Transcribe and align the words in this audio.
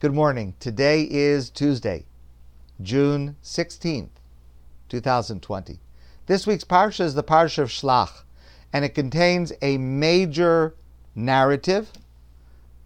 Good 0.00 0.12
morning. 0.12 0.54
Today 0.58 1.06
is 1.08 1.48
Tuesday, 1.48 2.04
June 2.82 3.36
16th, 3.44 4.10
2020. 4.88 5.78
This 6.26 6.46
week's 6.46 6.64
parsha 6.64 7.00
is 7.00 7.14
the 7.14 7.22
parsha 7.22 7.58
of 7.58 7.68
Shlach, 7.68 8.24
and 8.72 8.84
it 8.84 8.90
contains 8.90 9.52
a 9.62 9.78
major 9.78 10.74
narrative, 11.14 11.92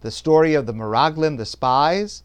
the 0.01 0.11
story 0.11 0.53
of 0.53 0.67
the 0.67 0.73
Meraglim, 0.73 1.37
the 1.37 1.47
spies, 1.47 2.23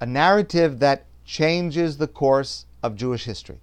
a 0.00 0.06
narrative 0.06 0.80
that 0.80 1.04
changes 1.26 1.98
the 1.98 2.08
course 2.08 2.64
of 2.82 2.96
Jewish 2.96 3.26
history. 3.26 3.60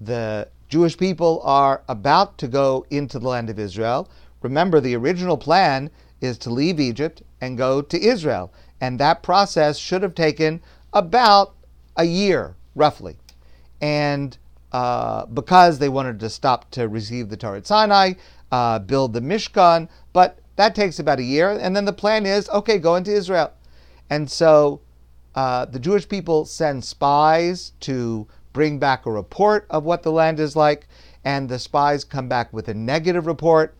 The 0.00 0.48
Jewish 0.68 0.96
people 0.96 1.42
are 1.42 1.82
about 1.88 2.38
to 2.38 2.48
go 2.48 2.86
into 2.90 3.18
the 3.18 3.28
land 3.28 3.50
of 3.50 3.58
Israel. 3.58 4.08
Remember, 4.40 4.80
the 4.80 4.94
original 4.94 5.36
plan 5.36 5.90
is 6.20 6.38
to 6.38 6.50
leave 6.50 6.80
Egypt 6.80 7.22
and 7.40 7.58
go 7.58 7.82
to 7.82 8.00
Israel. 8.00 8.52
And 8.80 8.98
that 9.00 9.22
process 9.22 9.78
should 9.78 10.02
have 10.02 10.14
taken 10.14 10.60
about 10.92 11.54
a 11.96 12.04
year, 12.04 12.54
roughly. 12.74 13.16
And 13.80 14.36
uh, 14.72 15.26
because 15.26 15.78
they 15.78 15.88
wanted 15.88 16.20
to 16.20 16.30
stop 16.30 16.70
to 16.72 16.88
receive 16.88 17.28
the 17.28 17.36
Torah 17.36 17.64
Sinai, 17.64 18.14
uh, 18.52 18.78
build 18.78 19.12
the 19.12 19.20
Mishkan, 19.20 19.88
but 20.12 20.38
that 20.56 20.74
takes 20.74 20.98
about 20.98 21.18
a 21.18 21.24
year. 21.24 21.50
And 21.50 21.74
then 21.74 21.84
the 21.84 21.92
plan 21.92 22.26
is 22.26 22.48
okay, 22.50 22.78
go 22.78 22.96
into 22.96 23.12
Israel. 23.12 23.52
And 24.10 24.30
so 24.30 24.80
uh, 25.34 25.66
the 25.66 25.78
Jewish 25.78 26.08
people 26.08 26.44
send 26.44 26.84
spies 26.84 27.72
to 27.80 28.26
bring 28.52 28.78
back 28.78 29.06
a 29.06 29.10
report 29.12 29.66
of 29.70 29.84
what 29.84 30.02
the 30.02 30.12
land 30.12 30.40
is 30.40 30.56
like, 30.56 30.88
and 31.24 31.48
the 31.48 31.58
spies 31.58 32.04
come 32.04 32.28
back 32.28 32.52
with 32.52 32.68
a 32.68 32.74
negative 32.74 33.26
report. 33.26 33.74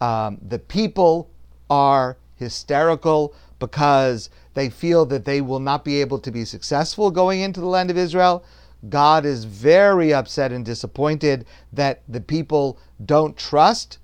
Um, 0.00 0.38
the 0.46 0.58
people 0.58 1.30
are 1.70 2.16
hysterical 2.36 3.34
because 3.62 4.28
they 4.54 4.68
feel 4.68 5.06
that 5.06 5.24
they 5.24 5.40
will 5.40 5.60
not 5.60 5.84
be 5.84 6.00
able 6.00 6.18
to 6.18 6.32
be 6.32 6.44
successful 6.44 7.12
going 7.12 7.40
into 7.40 7.60
the 7.60 7.66
land 7.66 7.92
of 7.92 7.96
Israel. 7.96 8.44
God 8.88 9.24
is 9.24 9.44
very 9.44 10.12
upset 10.12 10.50
and 10.50 10.64
disappointed 10.64 11.46
that 11.72 12.02
the 12.08 12.20
people 12.20 12.76
don't 13.06 13.36
trust 13.36 13.98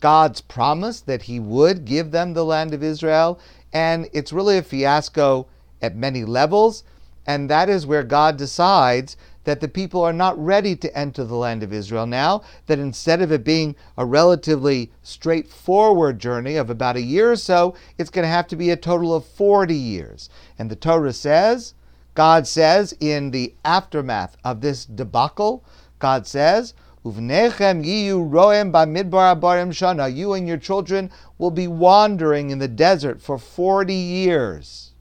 God's 0.00 0.40
promise 0.40 1.02
that 1.02 1.24
He 1.24 1.38
would 1.38 1.84
give 1.84 2.10
them 2.10 2.32
the 2.32 2.42
land 2.42 2.72
of 2.72 2.82
Israel. 2.82 3.38
And 3.70 4.08
it's 4.14 4.32
really 4.32 4.56
a 4.56 4.62
fiasco 4.62 5.46
at 5.82 5.94
many 5.94 6.24
levels. 6.24 6.82
And 7.26 7.50
that 7.50 7.68
is 7.68 7.86
where 7.86 8.04
God 8.04 8.38
decides 8.38 9.18
that 9.44 9.60
the 9.60 9.68
people 9.68 10.02
are 10.02 10.12
not 10.12 10.38
ready 10.42 10.76
to 10.76 10.98
enter 10.98 11.24
the 11.24 11.34
land 11.34 11.62
of 11.62 11.72
Israel 11.72 12.06
now, 12.06 12.42
that 12.66 12.78
instead 12.78 13.20
of 13.22 13.32
it 13.32 13.44
being 13.44 13.74
a 13.96 14.04
relatively 14.04 14.90
straightforward 15.02 16.18
journey 16.18 16.56
of 16.56 16.70
about 16.70 16.96
a 16.96 17.02
year 17.02 17.32
or 17.32 17.36
so, 17.36 17.74
it's 17.98 18.10
going 18.10 18.24
to 18.24 18.28
have 18.28 18.46
to 18.48 18.56
be 18.56 18.70
a 18.70 18.76
total 18.76 19.14
of 19.14 19.24
40 19.24 19.74
years. 19.74 20.28
And 20.58 20.70
the 20.70 20.76
Torah 20.76 21.12
says, 21.12 21.74
God 22.14 22.46
says 22.46 22.94
in 23.00 23.30
the 23.30 23.54
aftermath 23.64 24.36
of 24.44 24.60
this 24.60 24.84
debacle, 24.84 25.64
God 25.98 26.26
says, 26.26 26.74
Uvnechem 27.04 27.84
yiyu 27.84 28.30
roem 28.30 28.72
bamidbar 28.72 29.34
abarim 29.34 29.70
shana. 29.70 30.14
You 30.14 30.34
and 30.34 30.46
your 30.46 30.56
children 30.56 31.10
will 31.36 31.50
be 31.50 31.66
wandering 31.66 32.50
in 32.50 32.58
the 32.58 32.68
desert 32.68 33.20
for 33.20 33.38
40 33.38 33.92
years. 33.92 34.91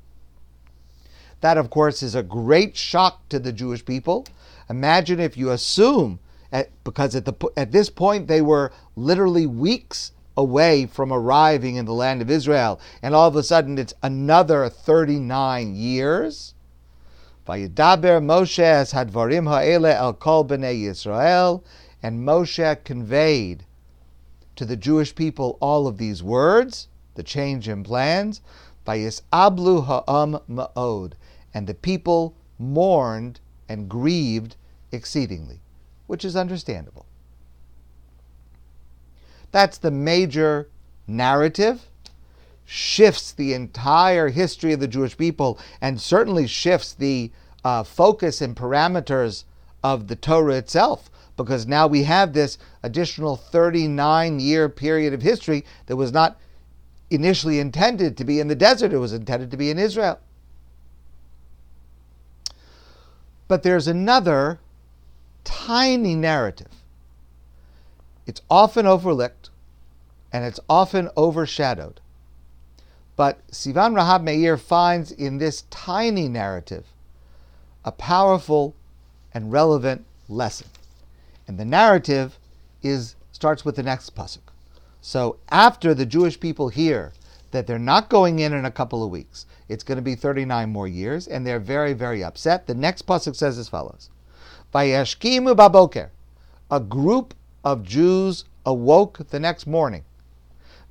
That, 1.42 1.58
of 1.58 1.70
course, 1.70 2.02
is 2.02 2.16
a 2.16 2.24
great 2.24 2.78
shock 2.78 3.28
to 3.30 3.40
the 3.40 3.52
Jewish 3.52 3.84
people. 3.84 4.26
Imagine 4.70 5.20
if 5.20 5.36
you 5.36 5.52
assume, 5.52 6.20
at, 6.52 6.70
because 6.84 7.16
at, 7.16 7.26
the, 7.26 7.34
at 7.58 7.72
this 7.72 7.90
point 7.90 8.28
they 8.28 8.42
were 8.42 8.72
literally 8.96 9.46
weeks 9.46 10.12
away 10.38 10.86
from 10.86 11.12
arriving 11.12 11.76
in 11.76 11.86
the 11.86 11.94
land 11.94 12.22
of 12.22 12.32
Israel, 12.32 12.80
and 13.02 13.14
all 13.14 13.28
of 13.28 13.36
a 13.36 13.44
sudden 13.44 13.78
it's 13.78 13.94
another 14.02 14.70
39 14.70 15.76
years. 15.76 16.54
Vayidaber 17.48 18.22
Moshe 18.24 18.60
as 18.60 18.94
hadvarim 18.94 19.48
ha'ele 19.48 19.88
el 19.88 20.14
kol 20.14 20.46
b'nei 20.46 20.84
Yisrael, 20.84 21.64
and 22.02 22.26
Moshe 22.26 22.84
conveyed 22.84 23.66
to 24.56 24.66
the 24.66 24.78
Jewish 24.78 25.16
people 25.16 25.58
all 25.60 25.88
of 25.88 25.98
these 25.98 26.22
words, 26.22 26.88
the 27.16 27.24
change 27.24 27.68
in 27.68 27.84
plans. 27.84 28.42
Vayis 28.86 29.22
ablu 29.32 29.86
ha'am 29.86 30.40
ma'od, 30.50 31.14
and 31.54 31.68
the 31.68 31.74
people 31.74 32.36
mourned 32.58 33.40
and 33.70 33.90
grieved 33.90 34.56
exceedingly, 34.92 35.62
which 36.08 36.26
is 36.26 36.36
understandable. 36.36 37.06
That's 39.52 39.78
the 39.78 39.92
major 39.92 40.70
narrative, 41.08 41.88
shifts 42.66 43.32
the 43.32 43.54
entire 43.54 44.30
history 44.30 44.74
of 44.74 44.80
the 44.80 44.88
Jewish 44.88 45.18
people, 45.18 45.60
and 45.82 46.00
certainly 46.00 46.48
shifts 46.48 46.94
the 46.94 47.32
uh, 47.64 47.84
focus 47.84 48.42
and 48.42 48.56
parameters 48.56 49.44
of 49.84 50.08
the 50.08 50.16
Torah 50.16 50.56
itself, 50.56 51.10
because 51.36 51.68
now 51.68 51.88
we 51.88 52.04
have 52.04 52.34
this 52.34 52.58
additional 52.84 53.36
39 53.36 54.40
year 54.40 54.70
period 54.70 55.14
of 55.14 55.22
history 55.22 55.66
that 55.88 55.96
was 55.96 56.12
not 56.12 56.40
initially 57.12 57.60
intended 57.60 58.18
to 58.18 58.24
be 58.24 58.40
in 58.40 58.48
the 58.48 58.56
desert, 58.56 58.94
it 58.94 58.98
was 58.98 59.14
intended 59.14 59.52
to 59.52 59.58
be 59.58 59.70
in 59.70 59.78
Israel. 59.78 60.20
But 63.48 63.64
there's 63.64 63.88
another 63.88 64.60
tiny 65.44 66.16
narrative. 66.16 66.72
It's 68.26 68.42
often 68.50 68.86
overlooked 68.86 69.50
and 70.32 70.46
it's 70.46 70.60
often 70.70 71.10
overshadowed. 71.18 72.00
But 73.18 73.46
Sivan 73.52 73.94
Rahav 73.94 74.24
Meir 74.24 74.58
finds 74.58 75.12
in 75.12 75.38
this 75.38 75.64
tiny 75.70 76.30
narrative 76.30 76.86
a 77.84 77.92
powerful 77.92 78.74
and 79.34 79.52
relevant 79.52 80.06
lesson. 80.30 80.68
And 81.48 81.58
the 81.58 81.66
narrative 81.66 82.40
is 82.82 83.16
starts 83.34 83.66
with 83.66 83.76
the 83.76 83.84
next 83.84 84.16
pasuk. 84.16 84.51
So 85.02 85.38
after 85.50 85.94
the 85.94 86.06
Jewish 86.06 86.40
people 86.40 86.70
hear 86.70 87.12
that 87.50 87.68
they're 87.68 87.80
not 87.80 88.08
going 88.08 88.40
in 88.40 88.54
in 88.54 88.66
a 88.66 88.72
couple 88.72 89.04
of 89.04 89.10
weeks, 89.10 89.48
it's 89.68 89.84
going 89.84 89.98
to 89.98 90.04
be 90.04 90.16
39 90.16 90.70
more 90.70 90.88
years, 90.88 91.28
and 91.28 91.46
they're 91.46 91.60
very, 91.60 91.94
very 91.94 92.24
upset. 92.24 92.68
The 92.68 92.76
next 92.76 93.08
pasuk 93.08 93.36
says 93.36 93.58
as 93.58 93.68
follows: 93.68 94.10
Vayashkimu 94.74 95.56
baboker, 95.56 96.12
a 96.70 96.80
group 96.80 97.34
of 97.64 97.84
Jews 97.84 98.46
awoke 98.66 99.28
the 99.30 99.40
next 99.40 99.66
morning. 99.66 100.04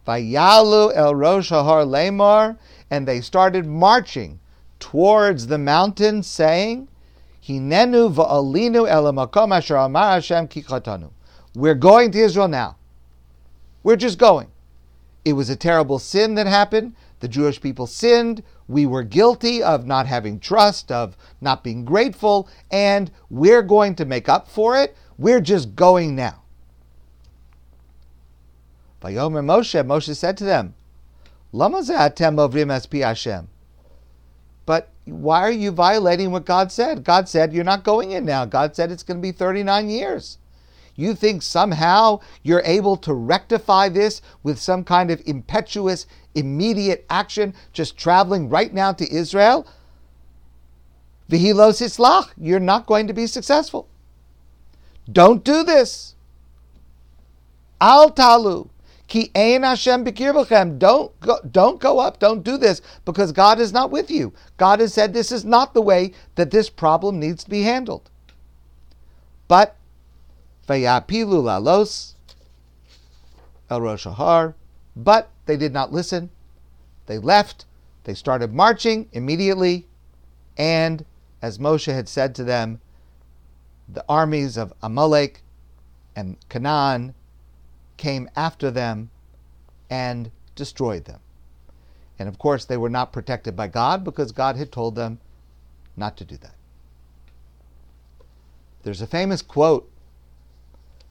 Vayalu 0.07 0.93
el 0.95 1.15
Rosh 1.15 1.51
Har 1.51 2.57
and 2.91 3.07
they 3.07 3.21
started 3.21 3.67
marching 3.67 4.41
towards 4.81 5.47
the 5.47 5.59
mountain, 5.59 6.23
saying, 6.23 6.89
Hinenu 7.47 8.13
va'alinu 8.13 8.89
el 8.89 9.13
Hashem 9.13 10.49
kikatanu. 10.49 11.11
We're 11.55 11.75
going 11.75 12.11
to 12.13 12.19
Israel 12.19 12.49
now. 12.49 12.77
We're 13.83 13.97
just 13.97 14.19
going. 14.19 14.49
It 15.25 15.35
was 15.35 15.51
a 15.51 15.57
terrible 15.57 15.99
sin 15.99 16.35
that 16.35 16.47
happened. 16.47 16.95
The 17.21 17.29
Jewish 17.29 17.61
people 17.61 17.87
sinned. 17.87 18.43
We 18.69 18.87
were 18.87 19.03
guilty 19.03 19.63
of 19.63 19.87
not 19.87 20.07
having 20.07 20.41
trust, 20.41 20.91
of 20.91 21.17
not 21.41 21.63
being 21.63 21.85
grateful, 21.85 22.49
and 22.71 23.11
we're 23.29 23.63
going 23.63 23.95
to 23.97 24.05
make 24.05 24.29
up 24.29 24.49
for 24.49 24.81
it. 24.81 24.97
We're 25.19 25.41
just 25.41 25.77
going 25.77 26.17
now. 26.17 26.43
Vayomer 29.03 29.45
Moshe, 29.45 29.83
Moshe 29.87 30.15
said 30.17 30.37
to 30.39 30.45
them, 30.45 30.75
Lama 31.53 31.79
ovrim 31.79 32.71
es 32.71 32.87
Hashem. 32.91 33.49
But 34.67 34.91
why 35.05 35.41
are 35.41 35.51
you 35.51 35.71
violating 35.73 36.31
what 36.31 36.45
God 36.45 36.71
said? 36.71 37.03
God 37.03 37.29
said 37.29 37.53
you're 37.53 37.65
not 37.65 37.83
going 37.83 38.13
in 38.13 38.25
now. 38.25 38.45
God 38.45 38.77
said 38.77 38.93
it's 38.93 39.03
going 39.03 39.17
to 39.17 39.23
be 39.23 39.33
39 39.33 39.89
years. 39.89 40.39
You 41.01 41.15
think 41.15 41.43
somehow 41.43 42.21
you're 42.43 42.63
able 42.65 42.97
to 42.99 43.15
rectify 43.15 43.89
this 43.89 44.21
with 44.43 44.59
some 44.59 44.85
kind 44.85 45.11
of 45.11 45.23
impetuous, 45.25 46.07
immediate 46.35 47.07
action, 47.09 47.55
just 47.73 47.97
traveling 47.97 48.51
right 48.51 48.73
now 48.73 48.93
to 48.93 49.11
Israel? 49.11 49.67
Vihilos 51.31 51.81
islach, 51.81 52.29
you're 52.37 52.61
not 52.61 52.85
going 52.85 53.07
to 53.07 53.15
be 53.15 53.27
successful. 53.27 53.89
Don't 55.11 55.43
do 55.43 55.63
this. 55.65 56.15
Al 57.81 58.11
talu. 58.11 58.69
Ki 59.07 59.31
ein 59.35 59.63
Hashem 59.63 60.05
Don't 60.05 61.21
go, 61.21 61.41
don't 61.51 61.81
go 61.81 61.99
up. 61.99 62.19
Don't 62.21 62.45
do 62.45 62.57
this 62.57 62.83
because 63.05 63.33
God 63.33 63.59
is 63.59 63.73
not 63.73 63.91
with 63.91 64.11
you. 64.11 64.33
God 64.57 64.81
has 64.81 64.93
said 64.93 65.13
this 65.13 65.33
is 65.33 65.45
not 65.45 65.73
the 65.73 65.83
way 65.83 66.13
that 66.35 66.51
this 66.51 66.71
problem 66.71 67.19
needs 67.19 67.43
to 67.45 67.51
be 67.51 67.63
handled. 67.63 68.11
But 69.49 69.77
Vayapilu 70.69 71.43
lalos 71.43 72.15
el 73.69 73.81
Rosh 73.81 74.05
Har, 74.05 74.55
but 74.97 75.31
they 75.47 75.57
did 75.57 75.73
not 75.73 75.93
listen. 75.93 76.31
They 77.07 77.19
left. 77.19 77.65
They 78.05 78.15
started 78.15 78.53
marching 78.53 79.09
immediately, 79.13 79.87
and 80.57 81.05
as 81.43 81.59
Moshe 81.59 81.93
had 81.93 82.09
said 82.09 82.35
to 82.35 82.45
them, 82.45 82.81
the 83.89 84.05
armies 84.09 84.57
of 84.57 84.73
Amalek 84.83 85.43
and 86.15 86.37
Canaan 86.49 87.15
came 87.97 88.29
after 88.35 88.71
them 88.71 89.11
and 89.89 90.31
destroyed 90.55 91.05
them. 91.05 91.21
And 92.19 92.29
of 92.29 92.39
course, 92.39 92.65
they 92.65 92.77
were 92.77 92.91
not 92.91 93.13
protected 93.13 93.57
by 93.57 93.69
God 93.69 94.05
because 94.05 94.33
God 94.33 94.57
had 94.57 94.71
told 94.71 94.95
them 94.95 95.21
not 95.97 96.17
to 96.19 96.25
do 96.25 96.37
that. 96.39 96.55
There's 98.83 99.03
a 99.03 99.07
famous 99.07 99.43
quote. 99.43 99.91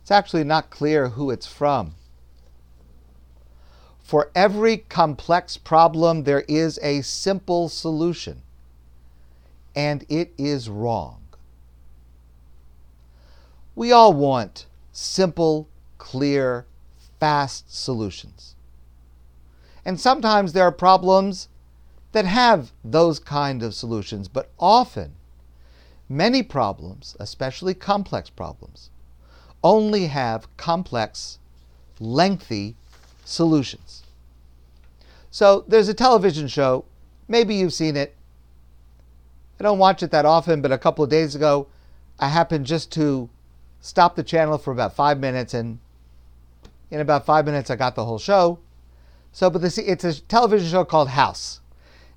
It's 0.01 0.11
actually 0.11 0.43
not 0.43 0.69
clear 0.69 1.09
who 1.09 1.29
it's 1.29 1.47
from. 1.47 1.95
For 4.01 4.31
every 4.33 4.77
complex 4.77 5.57
problem, 5.57 6.23
there 6.23 6.43
is 6.47 6.79
a 6.81 7.01
simple 7.01 7.69
solution, 7.69 8.41
and 9.75 10.03
it 10.09 10.33
is 10.37 10.67
wrong. 10.67 11.21
We 13.75 13.91
all 13.91 14.13
want 14.13 14.65
simple, 14.91 15.67
clear, 15.99 16.65
fast 17.19 17.73
solutions. 17.73 18.55
And 19.85 19.99
sometimes 19.99 20.53
there 20.53 20.65
are 20.65 20.71
problems 20.71 21.47
that 22.11 22.25
have 22.25 22.71
those 22.83 23.19
kind 23.19 23.61
of 23.61 23.75
solutions, 23.75 24.27
but 24.27 24.49
often 24.59 25.13
many 26.09 26.41
problems, 26.41 27.15
especially 27.19 27.73
complex 27.73 28.29
problems, 28.29 28.89
only 29.63 30.07
have 30.07 30.47
complex, 30.57 31.39
lengthy 31.99 32.75
solutions. 33.25 34.03
So 35.31 35.63
there's 35.67 35.89
a 35.89 35.93
television 35.93 36.47
show, 36.47 36.85
maybe 37.27 37.55
you've 37.55 37.73
seen 37.73 37.95
it. 37.95 38.15
I 39.59 39.63
don't 39.63 39.77
watch 39.77 40.01
it 40.01 40.11
that 40.11 40.25
often, 40.25 40.61
but 40.61 40.71
a 40.71 40.77
couple 40.77 41.03
of 41.03 41.09
days 41.09 41.35
ago, 41.35 41.67
I 42.19 42.29
happened 42.29 42.65
just 42.65 42.91
to 42.93 43.29
stop 43.81 44.15
the 44.15 44.23
channel 44.23 44.57
for 44.57 44.71
about 44.71 44.95
five 44.95 45.19
minutes, 45.19 45.53
and 45.53 45.79
in 46.89 46.99
about 46.99 47.25
five 47.25 47.45
minutes, 47.45 47.69
I 47.69 47.75
got 47.75 47.95
the 47.95 48.05
whole 48.05 48.19
show. 48.19 48.59
So, 49.31 49.49
but 49.49 49.61
this, 49.61 49.77
it's 49.77 50.03
a 50.03 50.19
television 50.21 50.69
show 50.69 50.85
called 50.85 51.09
House, 51.09 51.61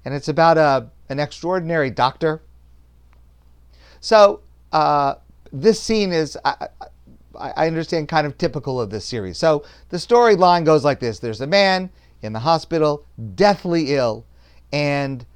and 0.05 0.15
it's 0.15 0.29
about 0.29 0.57
a, 0.57 0.89
an 1.09 1.19
extraordinary 1.19 1.91
doctor. 1.91 2.43
So, 4.01 4.41
uh, 4.73 5.17
this 5.53 5.81
scene 5.81 6.13
is, 6.13 6.39
I, 6.45 6.69
I 7.39 7.67
understand, 7.67 8.09
kind 8.09 8.27
of 8.27 8.39
typical 8.39 8.81
of 8.81 8.91
this 8.91 9.05
series. 9.05 9.39
So, 9.39 9.65
the 9.89 9.97
storyline 9.97 10.65
goes 10.65 10.85
like 10.85 11.01
this 11.01 11.19
there's 11.19 11.41
a 11.41 11.47
man 11.47 11.91
in 12.23 12.33
the 12.33 12.41
hospital, 12.41 13.05
deathly 13.35 13.95
ill, 13.95 14.25
and 14.73 15.27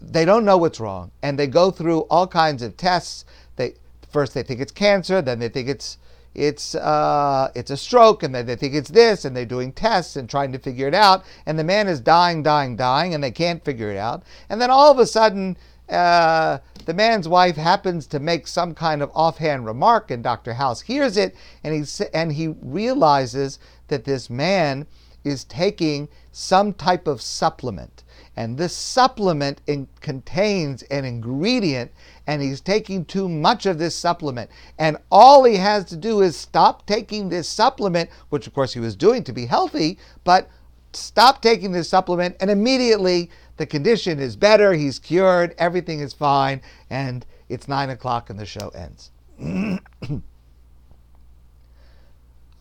they 0.00 0.24
don't 0.24 0.44
know 0.44 0.56
what's 0.56 0.80
wrong, 0.80 1.10
and 1.22 1.38
they 1.38 1.46
go 1.46 1.70
through 1.70 2.00
all 2.02 2.26
kinds 2.26 2.62
of 2.62 2.76
tests. 2.76 3.24
They 3.56 3.74
first 4.10 4.34
they 4.34 4.42
think 4.42 4.60
it's 4.60 4.72
cancer, 4.72 5.22
then 5.22 5.38
they 5.38 5.48
think 5.48 5.68
it's 5.68 5.98
it's 6.34 6.74
uh, 6.74 7.50
it's 7.54 7.70
a 7.70 7.76
stroke, 7.76 8.22
and 8.22 8.34
then 8.34 8.46
they 8.46 8.56
think 8.56 8.74
it's 8.74 8.90
this, 8.90 9.24
and 9.24 9.36
they're 9.36 9.44
doing 9.44 9.72
tests 9.72 10.16
and 10.16 10.28
trying 10.28 10.52
to 10.52 10.58
figure 10.58 10.88
it 10.88 10.94
out, 10.94 11.24
and 11.46 11.58
the 11.58 11.64
man 11.64 11.88
is 11.88 12.00
dying, 12.00 12.42
dying, 12.42 12.76
dying, 12.76 13.14
and 13.14 13.22
they 13.22 13.30
can't 13.30 13.64
figure 13.64 13.90
it 13.90 13.96
out, 13.96 14.22
and 14.48 14.60
then 14.60 14.70
all 14.70 14.90
of 14.90 14.98
a 14.98 15.06
sudden. 15.06 15.56
Uh, 15.88 16.58
the 16.84 16.94
man's 16.94 17.28
wife 17.28 17.56
happens 17.56 18.06
to 18.08 18.18
make 18.18 18.46
some 18.46 18.74
kind 18.74 19.02
of 19.02 19.10
offhand 19.14 19.66
remark, 19.66 20.10
and 20.10 20.22
Dr. 20.22 20.54
House 20.54 20.80
hears 20.82 21.16
it, 21.16 21.34
and 21.62 21.74
he 21.74 22.04
and 22.12 22.32
he 22.32 22.48
realizes 22.62 23.58
that 23.88 24.04
this 24.04 24.30
man 24.30 24.86
is 25.24 25.44
taking 25.44 26.08
some 26.32 26.72
type 26.72 27.06
of 27.06 27.22
supplement. 27.22 28.02
And 28.36 28.58
this 28.58 28.74
supplement 28.74 29.60
in, 29.66 29.86
contains 30.00 30.82
an 30.84 31.04
ingredient, 31.04 31.92
and 32.26 32.42
he's 32.42 32.60
taking 32.60 33.04
too 33.04 33.28
much 33.28 33.64
of 33.64 33.78
this 33.78 33.94
supplement. 33.94 34.50
And 34.78 34.96
all 35.10 35.44
he 35.44 35.56
has 35.56 35.84
to 35.86 35.96
do 35.96 36.20
is 36.20 36.36
stop 36.36 36.84
taking 36.84 37.28
this 37.28 37.48
supplement, 37.48 38.10
which 38.30 38.46
of 38.46 38.54
course 38.54 38.74
he 38.74 38.80
was 38.80 38.96
doing 38.96 39.22
to 39.24 39.32
be 39.32 39.46
healthy, 39.46 39.98
but 40.24 40.48
stop 40.92 41.42
taking 41.42 41.72
this 41.72 41.88
supplement, 41.88 42.36
and 42.40 42.50
immediately 42.50 43.30
the 43.56 43.66
condition 43.66 44.18
is 44.18 44.36
better, 44.36 44.72
he's 44.72 44.98
cured, 44.98 45.54
everything 45.58 46.00
is 46.00 46.12
fine, 46.12 46.60
and 46.90 47.24
it's 47.48 47.68
nine 47.68 47.90
o'clock 47.90 48.30
and 48.30 48.38
the 48.38 48.46
show 48.46 48.70
ends. 48.70 49.10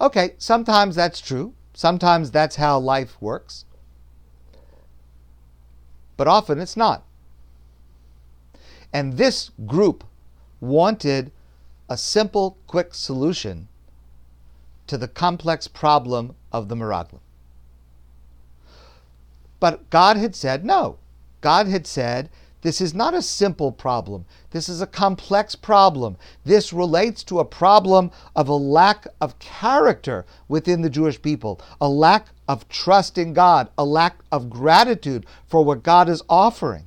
okay, 0.02 0.34
sometimes 0.38 0.96
that's 0.96 1.22
true. 1.22 1.54
Sometimes 1.74 2.30
that's 2.30 2.58
how 2.58 2.78
life 2.78 3.20
works, 3.20 3.66
but 6.18 6.28
often 6.28 6.60
it's 6.60 6.78
not. 6.78 7.04
And 8.94 9.14
this 9.14 9.50
group 9.66 10.04
wanted 10.60 11.32
a 11.90 11.98
simple, 11.98 12.58
quick 12.68 12.94
solution 12.94 13.68
to 14.86 14.98
the 14.98 15.08
complex 15.08 15.68
problem 15.68 16.36
of 16.52 16.70
the 16.70 16.76
Meraglim. 16.76 17.20
But 19.64 19.90
God 19.90 20.18
had 20.18 20.36
said 20.36 20.66
no. 20.66 20.98
God 21.40 21.68
had 21.68 21.88
said 21.88 22.30
this 22.64 22.82
is 22.82 22.94
not 22.94 23.14
a 23.14 23.22
simple 23.22 23.72
problem. 23.72 24.26
This 24.52 24.68
is 24.68 24.82
a 24.82 24.86
complex 24.86 25.56
problem. 25.56 26.18
This 26.44 26.74
relates 26.74 27.24
to 27.24 27.40
a 27.40 27.46
problem 27.46 28.12
of 28.36 28.50
a 28.50 28.56
lack 28.56 29.08
of 29.22 29.40
character 29.40 30.26
within 30.50 30.82
the 30.82 30.90
Jewish 30.90 31.22
people, 31.22 31.62
a 31.80 31.88
lack 31.88 32.28
of 32.46 32.68
trust 32.68 33.18
in 33.18 33.32
God, 33.32 33.70
a 33.78 33.86
lack 33.86 34.18
of 34.34 34.50
gratitude 34.50 35.26
for 35.48 35.64
what 35.64 35.82
God 35.82 36.10
is 36.10 36.24
offering. 36.28 36.84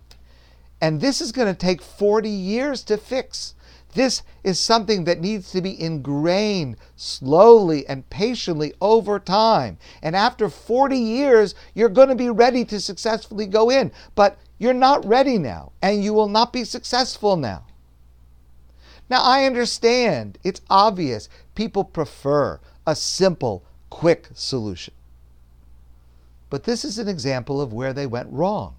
And 0.78 1.00
this 1.00 1.22
is 1.22 1.32
going 1.32 1.48
to 1.48 1.58
take 1.58 1.80
40 1.80 2.28
years 2.28 2.82
to 2.82 2.98
fix. 2.98 3.54
This 3.96 4.22
is 4.44 4.60
something 4.60 5.04
that 5.04 5.22
needs 5.22 5.50
to 5.52 5.62
be 5.62 5.80
ingrained 5.80 6.76
slowly 6.96 7.86
and 7.88 8.08
patiently 8.10 8.74
over 8.78 9.18
time. 9.18 9.78
And 10.02 10.14
after 10.14 10.50
40 10.50 10.98
years, 10.98 11.54
you're 11.72 11.88
going 11.88 12.10
to 12.10 12.14
be 12.14 12.28
ready 12.28 12.66
to 12.66 12.78
successfully 12.78 13.46
go 13.46 13.70
in. 13.70 13.90
But 14.14 14.36
you're 14.58 14.74
not 14.74 15.06
ready 15.06 15.38
now, 15.38 15.72
and 15.80 16.04
you 16.04 16.12
will 16.12 16.28
not 16.28 16.52
be 16.52 16.62
successful 16.62 17.38
now. 17.38 17.64
Now, 19.08 19.22
I 19.22 19.44
understand, 19.44 20.36
it's 20.44 20.60
obvious, 20.68 21.30
people 21.54 21.82
prefer 21.82 22.60
a 22.86 22.94
simple, 22.94 23.64
quick 23.88 24.28
solution. 24.34 24.92
But 26.50 26.64
this 26.64 26.84
is 26.84 26.98
an 26.98 27.08
example 27.08 27.62
of 27.62 27.72
where 27.72 27.94
they 27.94 28.06
went 28.06 28.30
wrong, 28.30 28.76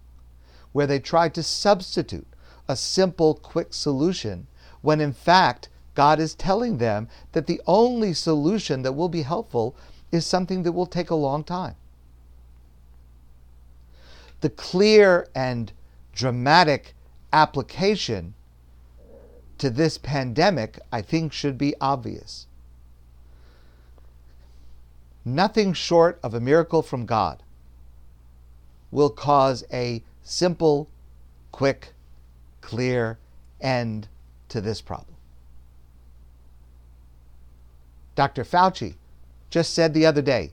where 0.74 0.86
they 0.86 1.00
tried 1.00 1.34
to 1.34 1.42
substitute 1.42 2.28
a 2.68 2.76
simple, 2.76 3.34
quick 3.34 3.74
solution 3.74 4.46
when 4.82 5.02
in 5.02 5.14
fact 5.14 5.70
God 5.96 6.20
is 6.20 6.36
telling 6.36 6.78
them 6.78 7.08
that 7.32 7.48
the 7.48 7.62
only 7.66 8.14
solution 8.14 8.84
that 8.84 8.94
will 8.94 9.10
be 9.10 9.24
helpful 9.24 9.76
is 10.12 10.26
something 10.26 10.64
that 10.64 10.72
will 10.72 10.86
take 10.86 11.10
a 11.10 11.16
long 11.16 11.44
time 11.44 11.76
the 14.42 14.50
clear 14.50 15.28
and 15.34 15.72
dramatic 16.14 16.94
application 17.34 18.34
to 19.58 19.70
this 19.70 19.98
pandemic, 19.98 20.80
I 20.92 21.02
think, 21.02 21.34
should 21.34 21.58
be 21.58 21.74
obvious. 21.82 22.46
Nothing 25.26 25.74
short 25.74 26.20
of 26.24 26.34
a 26.34 26.40
miracle 26.40 26.82
from 26.82 27.06
God 27.06 27.42
will 28.92 29.10
cause 29.10 29.64
a 29.74 30.04
simple, 30.24 30.88
quick, 31.52 31.94
clear 32.62 33.18
end 33.60 34.08
to 34.50 34.62
this 34.62 34.82
problem. 34.82 35.16
Dr. 38.16 38.44
Fauci 38.44 38.96
just 39.50 39.74
said 39.74 39.94
the 39.94 40.06
other 40.06 40.22
day 40.22 40.52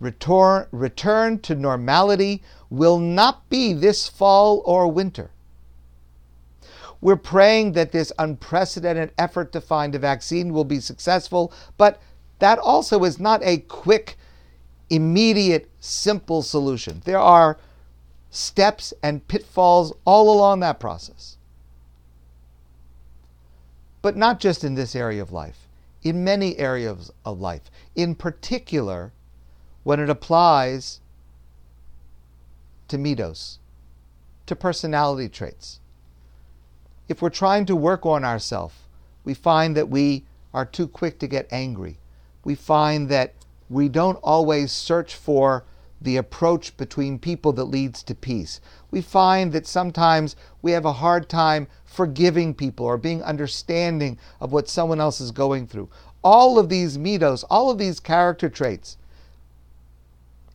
return, 0.00 0.66
return 0.72 1.38
to 1.40 1.54
normality 1.54 2.42
will 2.70 2.98
not 2.98 3.48
be 3.50 3.72
this 3.72 4.08
fall 4.08 4.62
or 4.64 4.90
winter. 4.90 5.30
We're 7.00 7.16
praying 7.16 7.72
that 7.72 7.92
this 7.92 8.12
unprecedented 8.18 9.12
effort 9.16 9.52
to 9.52 9.60
find 9.60 9.94
a 9.94 9.98
vaccine 9.98 10.52
will 10.52 10.64
be 10.64 10.80
successful, 10.80 11.52
but 11.76 12.00
that 12.40 12.58
also 12.58 13.04
is 13.04 13.18
not 13.18 13.42
a 13.42 13.58
quick, 13.58 14.16
immediate, 14.88 15.70
simple 15.80 16.42
solution. 16.42 17.02
There 17.04 17.18
are 17.18 17.58
steps 18.30 18.92
and 19.02 19.26
pitfalls 19.28 19.92
all 20.04 20.34
along 20.34 20.60
that 20.60 20.80
process. 20.80 21.36
But 24.02 24.16
not 24.16 24.40
just 24.40 24.64
in 24.64 24.74
this 24.74 24.96
area 24.96 25.20
of 25.20 25.32
life, 25.32 25.68
in 26.02 26.24
many 26.24 26.58
areas 26.58 27.10
of 27.24 27.40
life. 27.40 27.70
In 27.94 28.14
particular, 28.14 29.12
when 29.82 30.00
it 30.00 30.10
applies 30.10 31.00
to 32.88 32.98
midos, 32.98 33.58
to 34.46 34.56
personality 34.56 35.28
traits. 35.28 35.80
If 37.08 37.20
we're 37.22 37.30
trying 37.30 37.66
to 37.66 37.76
work 37.76 38.06
on 38.06 38.24
ourselves, 38.24 38.74
we 39.24 39.34
find 39.34 39.76
that 39.76 39.88
we 39.88 40.24
are 40.52 40.64
too 40.64 40.88
quick 40.88 41.18
to 41.20 41.26
get 41.26 41.46
angry. 41.52 41.98
We 42.44 42.54
find 42.54 43.08
that 43.08 43.34
we 43.68 43.88
don't 43.88 44.18
always 44.22 44.72
search 44.72 45.14
for 45.14 45.64
the 46.00 46.16
approach 46.16 46.76
between 46.76 47.18
people 47.18 47.52
that 47.52 47.64
leads 47.64 48.02
to 48.04 48.14
peace. 48.14 48.60
We 48.90 49.00
find 49.00 49.52
that 49.52 49.66
sometimes 49.66 50.36
we 50.62 50.72
have 50.72 50.84
a 50.84 50.94
hard 50.94 51.28
time 51.28 51.68
forgiving 51.84 52.54
people 52.54 52.86
or 52.86 52.96
being 52.96 53.22
understanding 53.22 54.18
of 54.40 54.52
what 54.52 54.68
someone 54.68 55.00
else 55.00 55.20
is 55.20 55.30
going 55.30 55.66
through. 55.66 55.88
All 56.22 56.58
of 56.58 56.68
these 56.68 56.98
midos, 56.98 57.44
all 57.50 57.70
of 57.70 57.78
these 57.78 58.00
character 58.00 58.48
traits 58.48 58.96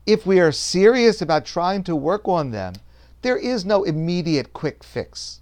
if 0.06 0.26
we 0.26 0.40
are 0.40 0.52
serious 0.52 1.22
about 1.22 1.46
trying 1.46 1.84
to 1.84 1.96
work 1.96 2.28
on 2.28 2.52
them, 2.52 2.74
there 3.22 3.38
is 3.38 3.66
no 3.66 3.84
immediate 3.84 4.54
quick 4.54 4.84
fix. 4.84 5.42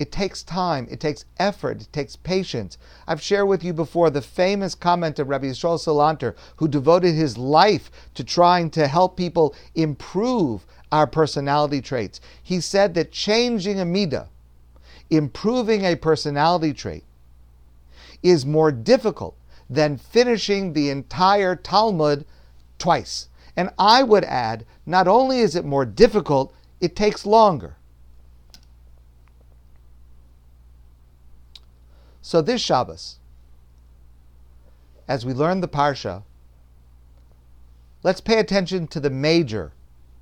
It 0.00 0.10
takes 0.10 0.42
time, 0.42 0.88
it 0.90 0.98
takes 0.98 1.26
effort, 1.38 1.82
it 1.82 1.92
takes 1.92 2.16
patience. 2.16 2.78
I've 3.06 3.20
shared 3.20 3.48
with 3.48 3.62
you 3.62 3.74
before 3.74 4.08
the 4.08 4.22
famous 4.22 4.74
comment 4.74 5.18
of 5.18 5.28
Rabbi 5.28 5.48
Yisrael 5.48 5.78
Salanter, 5.78 6.34
who 6.56 6.68
devoted 6.68 7.14
his 7.14 7.36
life 7.36 7.90
to 8.14 8.24
trying 8.24 8.70
to 8.70 8.88
help 8.88 9.14
people 9.14 9.54
improve 9.74 10.64
our 10.90 11.06
personality 11.06 11.82
traits. 11.82 12.18
He 12.42 12.62
said 12.62 12.94
that 12.94 13.12
changing 13.12 13.78
a 13.78 13.84
midah, 13.84 14.28
improving 15.10 15.84
a 15.84 15.96
personality 15.96 16.72
trait, 16.72 17.04
is 18.22 18.46
more 18.46 18.72
difficult 18.72 19.36
than 19.68 19.98
finishing 19.98 20.72
the 20.72 20.88
entire 20.88 21.54
Talmud 21.54 22.24
twice. 22.78 23.28
And 23.54 23.68
I 23.78 24.02
would 24.02 24.24
add, 24.24 24.64
not 24.86 25.06
only 25.06 25.40
is 25.40 25.54
it 25.54 25.64
more 25.66 25.84
difficult, 25.84 26.54
it 26.80 26.96
takes 26.96 27.26
longer. 27.26 27.76
So 32.22 32.42
this 32.42 32.60
Shabbos, 32.60 33.18
as 35.08 35.24
we 35.24 35.32
learn 35.32 35.60
the 35.60 35.68
Parsha, 35.68 36.22
let's 38.02 38.20
pay 38.20 38.38
attention 38.38 38.86
to 38.88 39.00
the 39.00 39.10
major 39.10 39.72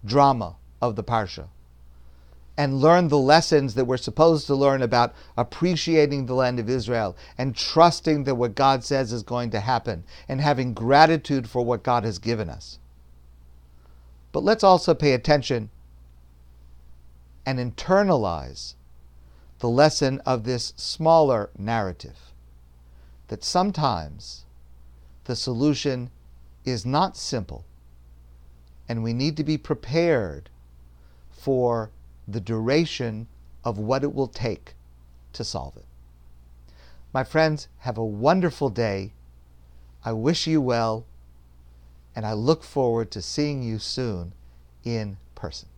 drama 0.05 0.57
of 0.81 0.97
the 0.97 1.05
Parsha 1.05 1.49
and 2.57 2.81
learn 2.81 3.07
the 3.07 3.19
lessons 3.19 3.75
that 3.75 3.85
we're 3.85 3.97
supposed 3.97 4.47
to 4.49 4.55
learn 4.55 4.83
about 4.83 5.14
appreciating 5.37 6.26
the 6.26 6.35
land 6.35 6.59
of 6.59 6.69
Israel 6.69 7.17
and 7.38 7.55
trusting 7.55 8.25
that 8.25 8.35
what 8.35 8.57
God 8.57 8.83
says 8.83 9.12
is 9.12 9.23
going 9.23 9.50
to 9.50 9.61
happen 9.61 10.02
and 10.28 10.40
having 10.40 10.75
gratitude 10.75 11.49
for 11.49 11.64
what 11.64 11.85
God 11.85 12.02
has 12.05 12.19
given 12.19 12.49
us. 12.49 12.81
But 14.33 14.43
let's 14.43 14.64
also 14.64 14.93
pay 14.93 15.12
attention 15.12 15.71
and 17.47 17.59
internalize 17.59 18.75
the 19.59 19.69
lesson 19.69 20.21
of 20.25 20.45
this 20.45 20.73
smaller 20.77 21.50
narrative 21.59 22.33
that 23.29 23.45
sometimes 23.45 24.45
the 25.25 25.37
solution 25.37 26.11
is 26.65 26.87
not 26.87 27.17
simple 27.17 27.65
and 28.88 29.03
we 29.03 29.12
need 29.12 29.37
to 29.37 29.45
be 29.45 29.59
prepared 29.59 30.49
for 31.31 31.91
the 32.27 32.41
duration 32.41 33.27
of 33.65 33.79
what 33.79 34.03
it 34.03 34.15
will 34.15 34.29
take 34.29 34.75
to 35.33 35.45
solve 35.45 35.77
it. 35.77 35.85
My 37.12 37.25
friends, 37.25 37.69
have 37.81 37.99
a 37.99 38.05
wonderful 38.05 38.71
day. 38.71 39.12
I 40.05 40.12
wish 40.12 40.47
you 40.47 40.61
well, 40.61 41.05
and 42.15 42.27
I 42.27 42.33
look 42.33 42.62
forward 42.62 43.11
to 43.12 43.23
seeing 43.23 43.62
you 43.62 43.79
soon 43.79 44.33
in 44.85 45.19
person. 45.35 45.69